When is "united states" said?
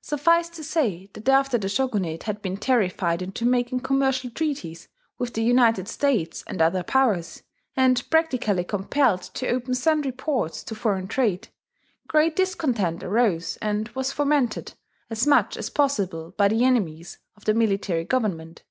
5.42-6.44